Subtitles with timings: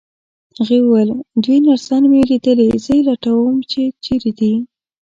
[0.57, 1.09] هغه وویل:
[1.43, 4.53] دوې نرسانې مي لیدلي، زه یې لټوم چي چیري دي.